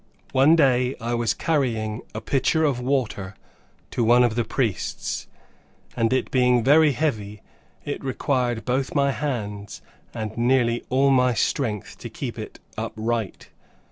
One 0.31 0.55
day 0.55 0.95
I 0.99 1.13
was 1.13 1.35
carrying 1.35 2.01
a 2.15 2.21
pitcher 2.21 2.63
of 2.63 2.79
water 2.79 3.35
to 3.91 4.03
one 4.03 4.23
of 4.23 4.33
the 4.33 4.43
priests, 4.43 5.27
and 5.95 6.11
it 6.11 6.31
being 6.31 6.63
very 6.63 6.93
heavy, 6.93 7.43
it 7.85 8.03
required 8.03 8.65
both 8.65 8.95
my 8.95 9.11
hands 9.11 9.83
and 10.11 10.35
nearly 10.35 10.83
all 10.89 11.11
my 11.11 11.35
strength 11.35 11.99
to 11.99 12.09
keep 12.09 12.39
it 12.39 12.59
upright. 12.75 13.49